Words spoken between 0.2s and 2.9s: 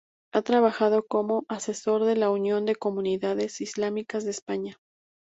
Ha trabajado como asesor de la Unión de